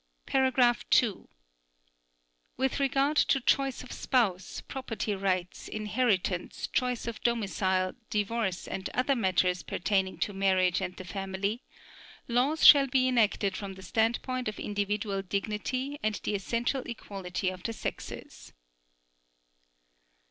[0.25, 1.29] (2)
[2.57, 9.15] With regard to choice of spouse, property rights, inheritance, choice of domicile, divorce and other
[9.15, 11.61] matters pertaining to marriage and the family,
[12.27, 17.61] laws shall be enacted from the standpoint of individual dignity and the essential equality of
[17.61, 18.53] the sexes.